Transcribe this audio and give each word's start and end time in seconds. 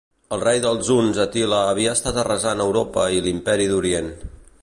El 0.35 0.39
rei 0.43 0.61
dels 0.61 0.87
huns 0.93 1.19
Àtila 1.25 1.59
havia 1.73 1.93
estat 1.99 2.17
arrasant 2.23 2.65
Europa 2.67 3.05
i 3.19 3.23
l'Imperi 3.27 3.71
d'Orient. 3.75 4.13